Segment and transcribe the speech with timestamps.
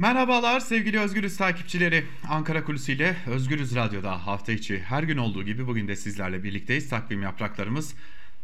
[0.00, 2.04] Merhabalar sevgili Özgürüz takipçileri.
[2.28, 6.88] Ankara Kulüsü ile Özgürüz Radyo'da hafta içi her gün olduğu gibi bugün de sizlerle birlikteyiz.
[6.88, 7.94] Takvim yapraklarımız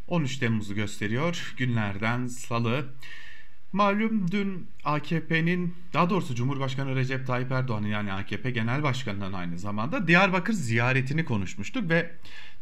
[0.08, 1.54] 13 Temmuz'u gösteriyor.
[1.56, 2.86] Günlerden salı.
[3.72, 10.08] Malum dün AKP'nin daha doğrusu Cumhurbaşkanı Recep Tayyip Erdoğan'ın yani AKP Genel Başkanı'nın aynı zamanda
[10.08, 12.10] Diyarbakır ziyaretini konuşmuştuk ve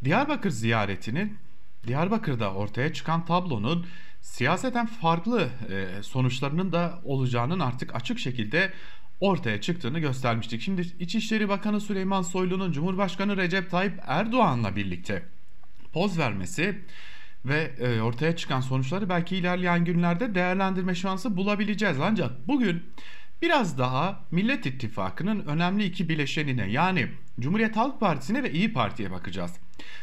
[0.04, 1.38] Diyarbakır ziyaretinin
[1.87, 3.87] Diyarbakır'da ortaya çıkan tablonun
[4.21, 8.73] siyaseten farklı e, sonuçlarının da olacağının artık açık şekilde
[9.21, 10.62] ortaya çıktığını göstermiştik.
[10.62, 15.23] Şimdi İçişleri Bakanı Süleyman Soylu'nun Cumhurbaşkanı Recep Tayyip Erdoğan'la birlikte
[15.92, 16.78] poz vermesi
[17.45, 21.97] ve e, ortaya çıkan sonuçları belki ilerleyen günlerde değerlendirme şansı bulabileceğiz.
[22.01, 22.83] Ancak bugün
[23.42, 27.09] biraz daha Millet İttifakı'nın önemli iki bileşenine yani
[27.41, 29.52] Cumhuriyet Halk Partisi'ne ve İyi Parti'ye bakacağız.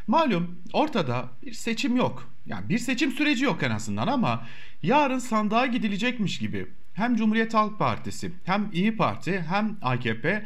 [0.07, 2.29] Malum ortada bir seçim yok.
[2.45, 4.47] Yani bir seçim süreci yok en azından ama
[4.83, 10.45] yarın sandığa gidilecekmiş gibi hem Cumhuriyet Halk Partisi hem İyi Parti hem AKP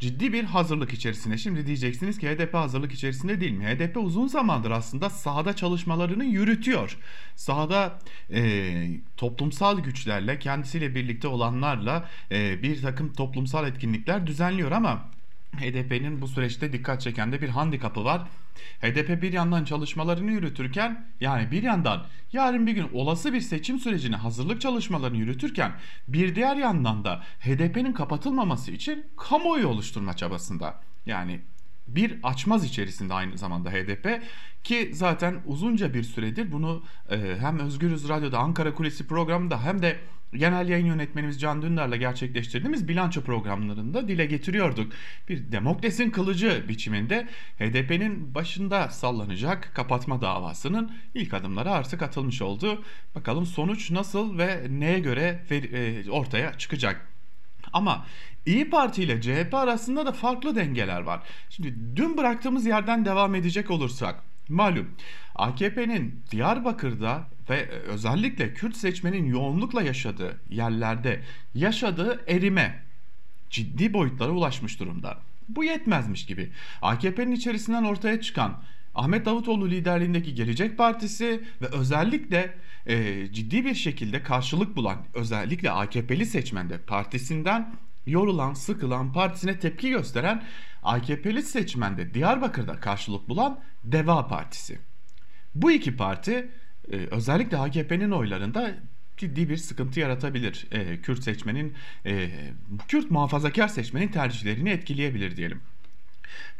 [0.00, 1.38] ciddi bir hazırlık içerisinde.
[1.38, 3.64] Şimdi diyeceksiniz ki HDP hazırlık içerisinde değil mi?
[3.64, 6.98] HDP uzun zamandır aslında sahada çalışmalarını yürütüyor.
[7.36, 7.98] Sahada
[8.32, 15.10] e, toplumsal güçlerle kendisiyle birlikte olanlarla e, bir takım toplumsal etkinlikler düzenliyor ama
[15.56, 18.22] HDP'nin bu süreçte dikkat çeken de bir handikapı var.
[18.80, 24.16] HDP bir yandan çalışmalarını yürütürken yani bir yandan yarın bir gün olası bir seçim sürecine
[24.16, 25.72] hazırlık çalışmalarını yürütürken
[26.08, 30.80] bir diğer yandan da HDP'nin kapatılmaması için kamuoyu oluşturma çabasında.
[31.06, 31.40] Yani
[31.88, 34.22] bir açmaz içerisinde aynı zamanda HDP
[34.64, 36.82] ki zaten uzunca bir süredir bunu
[37.40, 39.98] hem Özgürüz Radyo'da Ankara Kulesi programında hem de
[40.34, 44.92] genel yayın yönetmenimiz Can Dündar'la gerçekleştirdiğimiz bilanço programlarında dile getiriyorduk.
[45.28, 47.28] Bir demokrasinin kılıcı biçiminde
[47.58, 52.84] HDP'nin başında sallanacak kapatma davasının ilk adımları artık atılmış oldu.
[53.14, 57.06] Bakalım sonuç nasıl ve neye göre e, ortaya çıkacak.
[57.72, 58.06] Ama
[58.46, 61.22] İyi Parti ile CHP arasında da farklı dengeler var.
[61.50, 64.88] Şimdi dün bıraktığımız yerden devam edecek olursak malum
[65.34, 71.22] AKP'nin Diyarbakır'da ve özellikle Kürt seçmenin yoğunlukla yaşadığı yerlerde
[71.54, 72.82] yaşadığı erime
[73.50, 75.18] ciddi boyutlara ulaşmış durumda.
[75.48, 76.50] Bu yetmezmiş gibi.
[76.82, 78.62] AKP'nin içerisinden ortaya çıkan
[78.94, 82.54] Ahmet Davutoğlu liderliğindeki Gelecek Partisi ve özellikle
[82.86, 87.74] e, ciddi bir şekilde karşılık bulan özellikle AKP'li seçmende partisinden
[88.06, 90.42] yorulan, sıkılan, partisine tepki gösteren
[90.82, 94.78] AKP'li seçmende Diyarbakır'da karşılık bulan Deva Partisi.
[95.54, 96.50] Bu iki parti
[96.92, 98.74] e, özellikle AKP'nin oylarında
[99.16, 100.66] ciddi bir sıkıntı yaratabilir.
[100.70, 101.74] E, Kürt seçmenin,
[102.06, 102.30] e,
[102.88, 105.60] Kürt muhafazakar seçmenin tercihlerini etkileyebilir diyelim.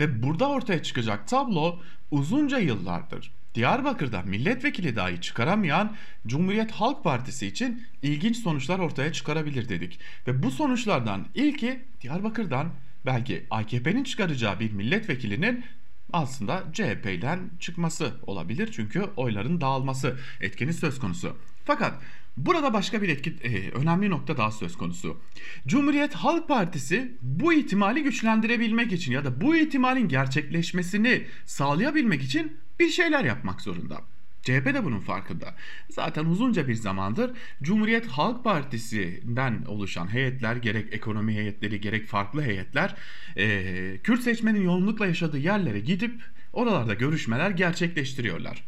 [0.01, 1.81] Ve burada ortaya çıkacak tablo
[2.11, 5.97] uzunca yıllardır Diyarbakır'da milletvekili dahi çıkaramayan
[6.27, 10.01] Cumhuriyet Halk Partisi için ilginç sonuçlar ortaya çıkarabilir dedik.
[10.27, 12.69] Ve bu sonuçlardan ilki Diyarbakır'dan
[13.07, 15.65] belki AKP'nin çıkaracağı bir milletvekilinin
[16.13, 18.69] aslında CHP'den çıkması olabilir.
[18.73, 21.37] Çünkü oyların dağılması etkeni söz konusu.
[21.65, 22.03] Fakat
[22.37, 25.21] burada başka bir etki, e, önemli nokta daha söz konusu.
[25.67, 32.89] Cumhuriyet Halk Partisi bu ihtimali güçlendirebilmek için ya da bu ihtimalin gerçekleşmesini sağlayabilmek için bir
[32.89, 34.01] şeyler yapmak zorunda.
[34.43, 35.55] CHP de bunun farkında.
[35.91, 37.31] Zaten uzunca bir zamandır
[37.63, 42.95] Cumhuriyet Halk Partisi'nden oluşan heyetler gerek ekonomi heyetleri gerek farklı heyetler
[43.37, 48.65] e, Kürt seçmenin yoğunlukla yaşadığı yerlere gidip oralarda görüşmeler gerçekleştiriyorlar.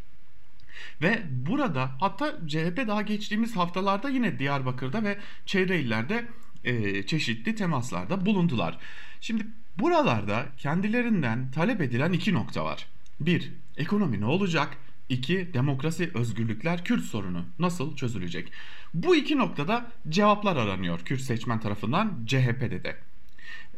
[1.02, 6.24] Ve burada hatta CHP daha geçtiğimiz haftalarda yine Diyarbakır'da ve çevre illerde
[6.64, 8.78] e, çeşitli temaslarda bulundular.
[9.20, 9.46] Şimdi
[9.78, 12.86] buralarda kendilerinden talep edilen iki nokta var.
[13.20, 14.76] Bir, ekonomi ne olacak?
[15.08, 18.52] İki, demokrasi, özgürlükler, Kürt sorunu nasıl çözülecek?
[18.94, 22.96] Bu iki noktada cevaplar aranıyor Kürt seçmen tarafından CHP'de de.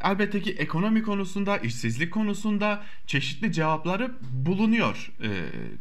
[0.05, 5.13] Elbette ki ekonomi konusunda, işsizlik konusunda çeşitli cevapları bulunuyor.
[5.23, 5.29] Ee,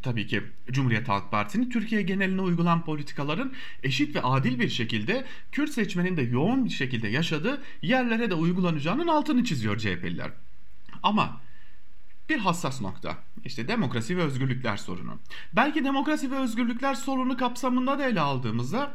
[0.01, 3.53] tabii ki Cumhuriyet Halk Partisi'nin Türkiye geneline uygulan politikaların
[3.83, 9.07] eşit ve adil bir şekilde Kürt seçmenin de yoğun bir şekilde yaşadığı yerlere de uygulanacağının
[9.07, 10.31] altını çiziyor CHP'liler.
[11.03, 11.41] Ama
[12.29, 13.17] bir hassas nokta.
[13.45, 15.19] İşte demokrasi ve özgürlükler sorunu.
[15.55, 18.91] Belki demokrasi ve özgürlükler sorunu kapsamında da ele aldığımızda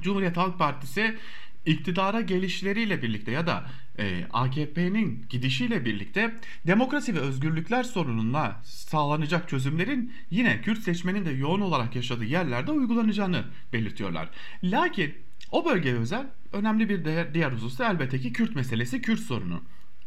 [0.00, 1.18] Cumhuriyet Halk Partisi
[1.66, 3.66] iktidara gelişleriyle birlikte ya da
[3.98, 6.34] e, AKP'nin gidişiyle birlikte
[6.66, 13.44] demokrasi ve özgürlükler sorununa sağlanacak çözümlerin yine Kürt seçmenin de yoğun olarak yaşadığı yerlerde uygulanacağını
[13.72, 14.28] belirtiyorlar.
[14.64, 15.14] Lakin
[15.50, 17.04] o bölgeye özel önemli bir
[17.34, 19.62] diğer, husus da elbette ki Kürt meselesi, Kürt sorunu.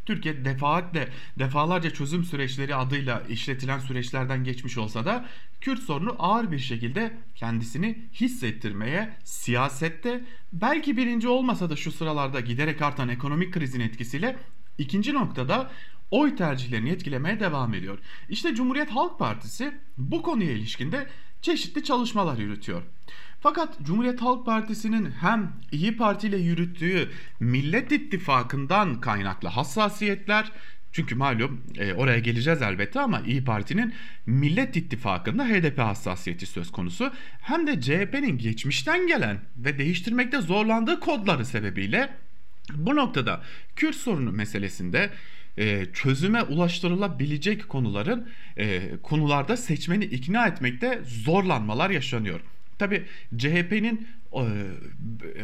[0.07, 1.09] Türkiye defaatle
[1.39, 5.25] defalarca çözüm süreçleri adıyla işletilen süreçlerden geçmiş olsa da
[5.61, 10.23] Kürt sorunu ağır bir şekilde kendisini hissettirmeye siyasette
[10.53, 14.37] belki birinci olmasa da şu sıralarda giderek artan ekonomik krizin etkisiyle
[14.77, 15.71] ikinci noktada
[16.11, 17.99] oy tercihlerini etkilemeye devam ediyor.
[18.29, 21.07] İşte Cumhuriyet Halk Partisi bu konuya ilişkinde
[21.41, 22.81] çeşitli çalışmalar yürütüyor.
[23.39, 30.51] Fakat Cumhuriyet Halk Partisi'nin hem İyi Parti ile yürüttüğü Millet İttifakı'ndan kaynaklı hassasiyetler
[30.91, 33.93] çünkü malum e, oraya geleceğiz elbette ama İyi Parti'nin
[34.25, 37.11] Millet İttifakı'nda HDP hassasiyeti söz konusu.
[37.41, 42.09] Hem de CHP'nin geçmişten gelen ve değiştirmekte zorlandığı kodları sebebiyle
[42.73, 43.41] bu noktada
[43.75, 45.09] Kürt sorunu meselesinde
[45.57, 52.39] e, çözüme ulaştırılabilecek konuların e, konularda seçmeni ikna etmekte zorlanmalar yaşanıyor.
[52.79, 53.05] Tabi
[53.37, 54.43] CHP'nin e,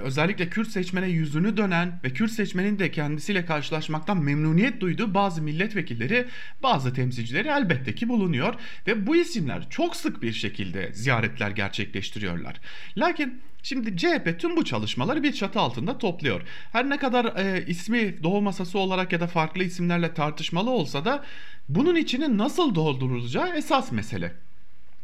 [0.04, 6.28] özellikle Kürt seçmene yüzünü dönen ve Kürt seçmenin de kendisiyle karşılaşmaktan memnuniyet duyduğu bazı milletvekilleri,
[6.64, 8.54] bazı temsilcileri elbette ki bulunuyor
[8.88, 12.60] ve bu isimler çok sık bir şekilde ziyaretler gerçekleştiriyorlar.
[12.98, 16.42] Lakin Şimdi CHP tüm bu çalışmaları bir çatı altında topluyor.
[16.72, 21.24] Her ne kadar e, ismi doğu masası olarak ya da farklı isimlerle tartışmalı olsa da
[21.70, 24.34] bunun içinin nasıl doldurulacağı esas mesele.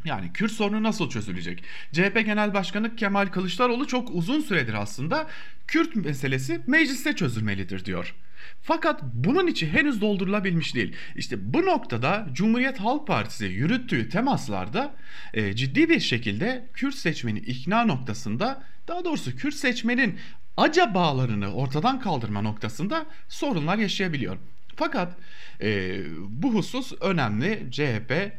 [0.04, 1.64] Yani Kürt sorunu nasıl çözülecek?
[1.92, 5.26] CHP Genel Başkanı Kemal Kılıçdaroğlu çok uzun süredir aslında
[5.66, 8.14] Kürt meselesi mecliste çözülmelidir diyor.
[8.62, 10.96] Fakat bunun içi henüz doldurulabilmiş değil.
[11.16, 14.94] İşte bu noktada Cumhuriyet Halk Partisi yürüttüğü temaslarda
[15.34, 20.18] e, ciddi bir şekilde Kürt seçmeni ikna noktasında daha doğrusu Kürt seçmenin
[20.56, 24.38] acabalarını ortadan kaldırma noktasında sorunlar yaşayabiliyor.
[24.76, 25.16] Fakat
[25.62, 27.66] e, bu husus önemli.
[27.70, 28.32] CHP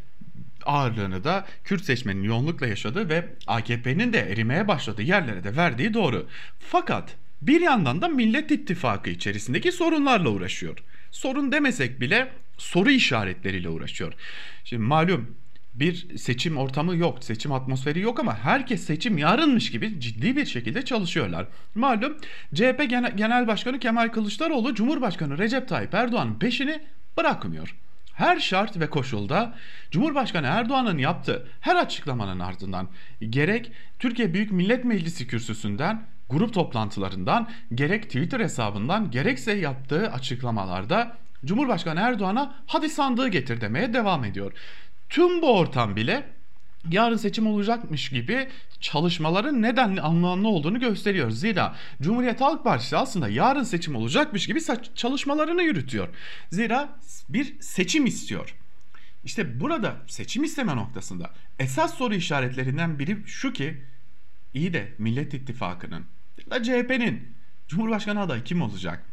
[0.65, 6.27] ağırlığını da Kürt seçmenin yoğunlukla yaşadığı ve AKP'nin de erimeye başladığı yerlere de verdiği doğru.
[6.59, 10.77] Fakat bir yandan da Millet İttifakı içerisindeki sorunlarla uğraşıyor.
[11.11, 14.13] Sorun demesek bile soru işaretleriyle uğraşıyor.
[14.63, 15.35] Şimdi malum
[15.73, 20.85] bir seçim ortamı yok, seçim atmosferi yok ama herkes seçim yarınmış gibi ciddi bir şekilde
[20.85, 21.47] çalışıyorlar.
[21.75, 22.17] Malum
[22.53, 26.79] CHP Genel Başkanı Kemal Kılıçdaroğlu Cumhurbaşkanı Recep Tayyip Erdoğan'ın peşini
[27.17, 27.75] bırakmıyor.
[28.21, 29.53] Her şart ve koşulda
[29.91, 32.87] Cumhurbaşkanı Erdoğan'ın yaptığı her açıklamanın ardından
[33.29, 41.99] gerek Türkiye Büyük Millet Meclisi kürsüsünden grup toplantılarından gerek Twitter hesabından gerekse yaptığı açıklamalarda Cumhurbaşkanı
[41.99, 44.53] Erdoğan'a hadi sandığı getir demeye devam ediyor.
[45.09, 46.23] Tüm bu ortam bile
[46.89, 48.47] yarın seçim olacakmış gibi
[48.79, 51.31] çalışmaların nedenli anlamlı olduğunu gösteriyor.
[51.31, 54.59] Zira Cumhuriyet Halk Partisi aslında yarın seçim olacakmış gibi
[54.95, 56.07] çalışmalarını yürütüyor.
[56.51, 56.99] Zira
[57.29, 58.55] bir seçim istiyor.
[59.23, 61.29] İşte burada seçim isteme noktasında
[61.59, 63.81] esas soru işaretlerinden biri şu ki
[64.53, 66.05] iyi de Millet İttifakı'nın
[66.49, 67.35] da CHP'nin
[67.67, 69.10] Cumhurbaşkanı adayı kim olacak?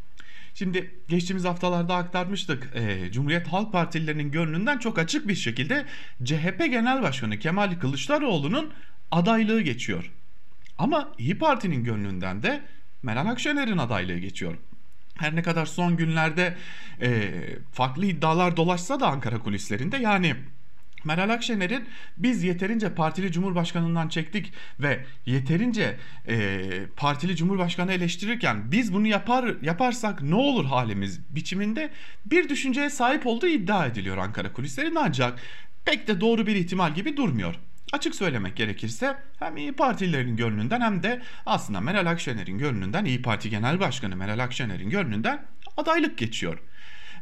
[0.58, 2.70] Şimdi geçtiğimiz haftalarda aktarmıştık.
[2.74, 5.86] E, Cumhuriyet Halk Partililerinin gönlünden çok açık bir şekilde
[6.24, 8.72] CHP Genel Başkanı Kemal Kılıçdaroğlu'nun
[9.10, 10.12] adaylığı geçiyor.
[10.78, 12.62] Ama İyi Parti'nin gönlünden de
[13.02, 14.54] Meral Akşener'in adaylığı geçiyor.
[15.14, 16.56] Her ne kadar son günlerde
[17.00, 17.30] e,
[17.72, 20.36] farklı iddialar dolaşsa da Ankara kulislerinde yani
[21.04, 25.96] Meral Akşener'in biz yeterince partili cumhurbaşkanından çektik ve yeterince
[26.28, 26.60] e,
[26.96, 31.90] partili cumhurbaşkanı eleştirirken biz bunu yapar yaparsak ne olur halimiz biçiminde
[32.26, 35.40] bir düşünceye sahip olduğu iddia ediliyor Ankara kulislerinde ancak
[35.84, 37.54] pek de doğru bir ihtimal gibi durmuyor.
[37.92, 43.50] Açık söylemek gerekirse hem İyi Partililerin gönlünden hem de aslında Meral Akşener'in gönlünden İyi Parti
[43.50, 45.46] Genel Başkanı Meral Akşener'in gönlünden
[45.76, 46.58] adaylık geçiyor.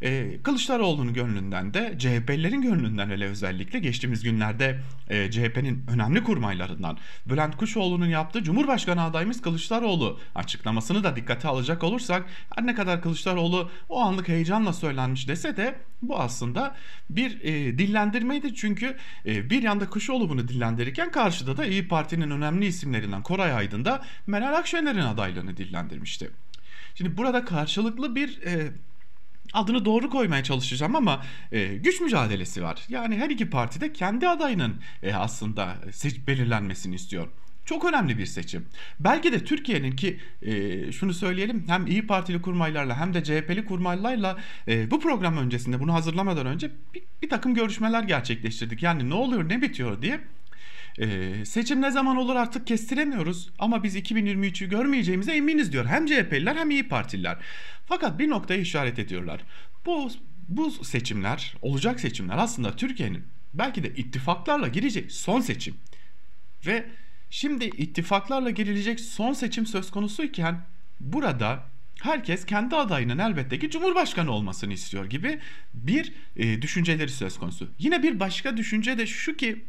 [0.02, 7.56] E, Kılıçdaroğlu'nun gönlünden de CHP'lilerin gönlünden hele özellikle geçtiğimiz günlerde e, CHP'nin önemli kurmaylarından Bülent
[7.56, 14.00] Kuşoğlu'nun yaptığı Cumhurbaşkanı adayımız Kılıçdaroğlu açıklamasını da dikkate alacak olursak her ne kadar Kılıçdaroğlu o
[14.00, 16.76] anlık heyecanla söylenmiş dese de bu aslında
[17.10, 22.66] bir e, dillendirmeydi çünkü e, bir yanda Kuşoğlu bunu dillendirirken karşıda da İyi Parti'nin önemli
[22.66, 26.30] isimlerinden Koray Aydın da Meral Akşener'in adaylığını dillendirmişti.
[26.94, 28.72] Şimdi burada karşılıklı bir e,
[29.52, 31.22] adını doğru koymaya çalışacağım ama
[31.52, 32.82] e, güç mücadelesi var.
[32.88, 37.28] Yani her iki parti de kendi adayının e, aslında seç belirlenmesini istiyor.
[37.64, 38.66] Çok önemli bir seçim.
[39.00, 44.38] Belki de Türkiye'nin ki e, şunu söyleyelim hem İyi Partili kurmaylarla hem de CHP'li kurmaylarla
[44.68, 48.82] e, bu program öncesinde bunu hazırlamadan önce bir, bir takım görüşmeler gerçekleştirdik.
[48.82, 50.20] Yani ne oluyor ne bitiyor diye.
[51.00, 55.86] Ee, seçim ne zaman olur artık kestiremiyoruz ama biz 2023'ü görmeyeceğimize eminiz diyor.
[55.86, 57.38] Hem CHP'liler hem İyi Partililer.
[57.86, 59.40] Fakat bir noktayı işaret ediyorlar.
[59.86, 60.10] Bu,
[60.48, 63.24] bu seçimler, olacak seçimler aslında Türkiye'nin
[63.54, 65.74] belki de ittifaklarla girecek son seçim.
[66.66, 66.86] Ve
[67.30, 70.60] şimdi ittifaklarla girilecek son seçim söz konusuyken
[71.00, 71.64] burada
[72.02, 75.40] herkes kendi adayının elbette ki Cumhurbaşkanı olmasını istiyor gibi
[75.74, 77.70] bir e, düşünceleri söz konusu.
[77.78, 79.64] Yine bir başka düşünce de şu ki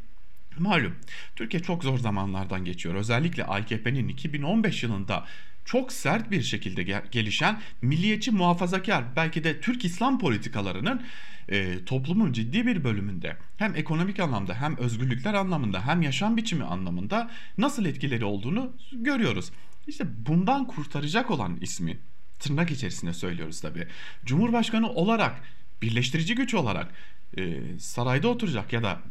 [0.59, 0.95] malum
[1.35, 2.95] Türkiye çok zor zamanlardan geçiyor.
[2.95, 5.25] Özellikle AKP'nin 2015 yılında
[5.65, 11.01] çok sert bir şekilde gelişen milliyetçi muhafazakar belki de Türk İslam politikalarının
[11.49, 17.31] e, toplumun ciddi bir bölümünde hem ekonomik anlamda hem özgürlükler anlamında hem yaşam biçimi anlamında
[17.57, 19.51] nasıl etkileri olduğunu görüyoruz.
[19.87, 21.97] İşte bundan kurtaracak olan ismi
[22.39, 23.87] tırnak içerisinde söylüyoruz tabi.
[24.25, 25.41] Cumhurbaşkanı olarak
[25.81, 26.93] birleştirici güç olarak
[27.37, 29.01] e, sarayda oturacak ya da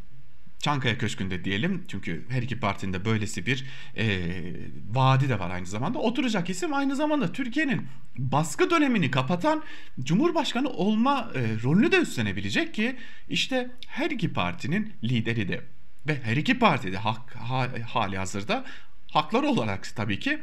[0.66, 3.64] Çankaya Köşkü'nde diyelim çünkü her iki partinin de böylesi bir
[3.96, 4.06] e,
[4.90, 5.99] vaadi de var aynı zamanda.
[5.99, 7.87] Oturacak isim aynı zamanda Türkiye'nin
[8.18, 9.62] baskı dönemini kapatan
[10.00, 12.96] Cumhurbaşkanı olma e, rolünü de üstlenebilecek ki
[13.28, 15.64] işte her iki partinin lideri de
[16.08, 18.64] ve her iki parti de hak, ha, hali hazırda
[19.11, 20.38] haklar olarak tabii ki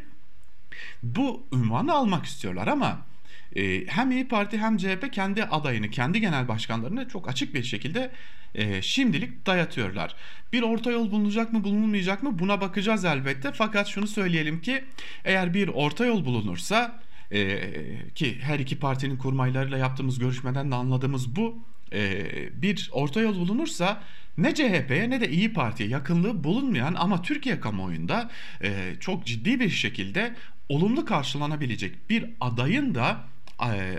[1.03, 3.06] bu ünvanı almak istiyorlar ama
[3.55, 8.12] e, hem İyi Parti hem CHP kendi adayını, kendi genel başkanlarını çok açık bir şekilde
[8.55, 10.15] e, şimdilik dayatıyorlar.
[10.53, 13.51] Bir orta yol bulunacak mı bulunmayacak mı buna bakacağız elbette.
[13.53, 14.83] Fakat şunu söyleyelim ki
[15.25, 17.00] eğer bir orta yol bulunursa
[17.31, 17.72] e,
[18.15, 21.57] ki her iki partinin kurmaylarıyla yaptığımız görüşmeden de anladığımız bu
[21.93, 22.25] e,
[22.62, 24.01] bir orta yol bulunursa
[24.38, 28.29] ne CHP'ye ne de İyi Parti'ye yakınlığı bulunmayan ama Türkiye kamuoyunda
[28.63, 30.36] e, çok ciddi bir şekilde
[30.69, 33.33] olumlu karşılanabilecek bir adayın da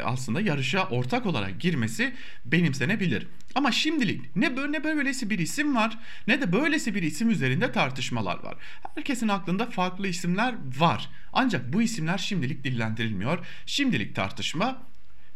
[0.04, 3.26] aslında yarışa ortak olarak girmesi benimsenebilir.
[3.54, 7.73] Ama şimdilik ne böyle ne böylesi bir isim var ne de böylesi bir isim üzerinde
[7.73, 8.54] tartışmalar var.
[8.94, 11.11] Herkesin aklında farklı isimler var.
[11.33, 13.47] Ancak bu isimler şimdilik dillendirilmiyor.
[13.66, 14.83] Şimdilik tartışma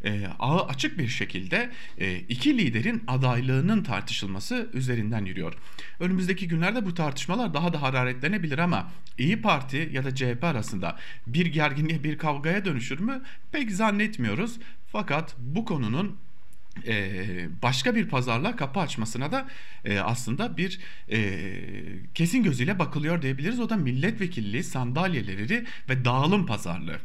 [0.05, 5.55] e, ağı açık bir şekilde e, iki liderin adaylığının tartışılması üzerinden yürüyor.
[6.01, 11.47] Önümüzdeki günlerde bu tartışmalar daha da hararetlenebilir ama İyi Parti ya da CHP arasında bir
[11.47, 14.59] gerginliğe bir kavgaya dönüşür mü pek zannetmiyoruz.
[14.93, 16.17] Fakat bu konunun
[16.87, 17.27] e,
[17.63, 19.49] başka bir pazarlığa kapı açmasına da
[19.85, 21.53] e, aslında bir e,
[22.15, 23.61] kesin gözüyle bakılıyor diyebiliriz.
[23.61, 26.99] O da milletvekilliği sandalyeleri ve dağılım pazarlığı.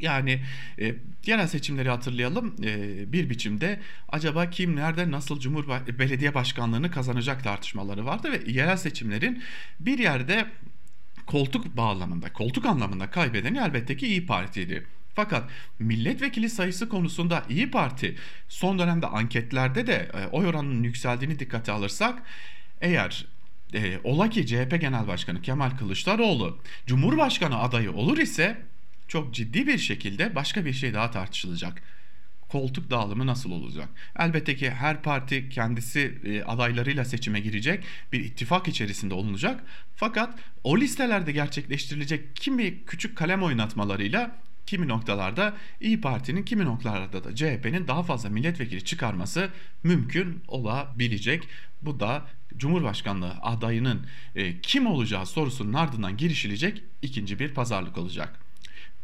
[0.00, 0.40] Yani
[0.80, 0.94] e,
[1.26, 5.68] yerel seçimleri hatırlayalım e, bir biçimde acaba kim nerede nasıl Cumhur
[5.98, 9.42] Belediye Başkanlığını kazanacak tartışmaları vardı ve yerel seçimlerin
[9.80, 10.46] bir yerde
[11.26, 14.86] koltuk bağlamında, koltuk anlamında kaybedeni elbette ki İyi Parti'ydi.
[15.14, 18.16] Fakat milletvekili sayısı konusunda İyi Parti
[18.48, 22.22] son dönemde anketlerde de e, oy oranının yükseldiğini dikkate alırsak
[22.80, 23.26] eğer
[23.74, 28.71] e, ola ki CHP Genel Başkanı Kemal Kılıçdaroğlu Cumhurbaşkanı adayı olur ise
[29.12, 31.82] çok ciddi bir şekilde başka bir şey daha tartışılacak.
[32.48, 33.88] Koltuk dağılımı nasıl olacak?
[34.18, 39.64] Elbette ki her parti kendisi e, adaylarıyla seçime girecek, bir ittifak içerisinde olunacak.
[39.96, 47.34] Fakat o listelerde gerçekleştirilecek kimi küçük kalem oynatmalarıyla kimi noktalarda İyi Parti'nin kimi noktalarda da
[47.34, 49.50] CHP'nin daha fazla milletvekili çıkarması
[49.82, 51.48] mümkün olabilecek.
[51.82, 52.26] Bu da
[52.56, 58.41] Cumhurbaşkanlığı adayının e, kim olacağı sorusunun ardından girişilecek ikinci bir pazarlık olacak.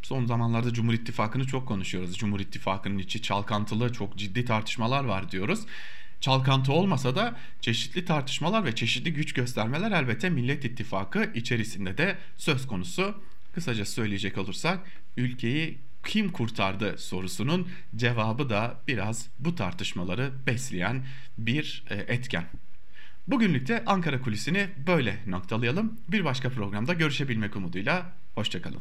[0.02, 2.16] Son zamanlarda Cumhur İttifakı'nı çok konuşuyoruz.
[2.16, 5.60] Cumhur İttifakı'nın içi çalkantılı, çok ciddi tartışmalar var diyoruz.
[6.20, 12.66] Çalkantı olmasa da çeşitli tartışmalar ve çeşitli güç göstermeler elbette Millet İttifakı içerisinde de söz
[12.66, 13.22] konusu.
[13.54, 14.80] Kısaca söyleyecek olursak
[15.16, 21.04] ülkeyi kim kurtardı sorusunun cevabı da biraz bu tartışmaları besleyen
[21.38, 22.44] bir e, etken.
[23.28, 25.98] Bugünlük de Ankara Kulisi'ni böyle noktalayalım.
[26.08, 28.12] Bir başka programda görüşebilmek umuduyla.
[28.34, 28.76] Hoşçakalın.